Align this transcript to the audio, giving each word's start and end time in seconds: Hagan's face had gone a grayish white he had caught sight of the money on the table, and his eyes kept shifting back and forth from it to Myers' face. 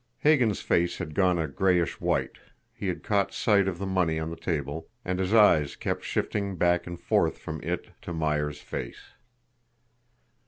Hagan's 0.17 0.61
face 0.61 0.97
had 0.97 1.13
gone 1.13 1.37
a 1.37 1.47
grayish 1.47 2.01
white 2.01 2.39
he 2.73 2.87
had 2.87 3.03
caught 3.03 3.35
sight 3.35 3.67
of 3.67 3.77
the 3.77 3.85
money 3.85 4.17
on 4.17 4.31
the 4.31 4.35
table, 4.35 4.89
and 5.05 5.19
his 5.19 5.31
eyes 5.31 5.75
kept 5.75 6.03
shifting 6.03 6.55
back 6.55 6.87
and 6.87 6.99
forth 6.99 7.37
from 7.37 7.61
it 7.61 7.89
to 8.01 8.11
Myers' 8.11 8.59
face. 8.61 9.13